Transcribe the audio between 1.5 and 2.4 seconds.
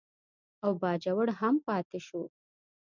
پاتې شو.